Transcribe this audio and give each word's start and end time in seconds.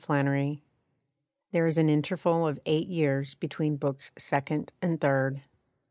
=BOOK 0.03 0.07
THIRD= 0.07 0.61
[There 1.51 1.67
is 1.67 1.77
an 1.77 1.87
interval 1.87 2.47
of 2.47 2.59
eight 2.65 2.87
years 2.87 3.35
between 3.35 3.77
Books 3.77 4.09
Second 4.17 4.71
and 4.81 4.99
Third. 4.99 5.43